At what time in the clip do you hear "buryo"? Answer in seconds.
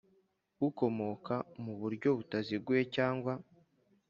1.79-2.09